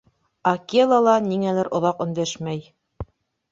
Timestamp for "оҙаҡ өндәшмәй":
1.81-2.67